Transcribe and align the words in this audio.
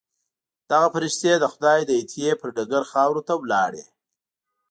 دغه 0.69 0.87
فرښتې 0.93 1.33
د 1.39 1.45
خدای 1.53 1.79
د 1.85 1.91
عطیې 2.01 2.31
پر 2.39 2.49
ډګر 2.55 2.83
خاورو 2.91 3.21
ته 3.27 3.33
لاړې. 3.51 3.83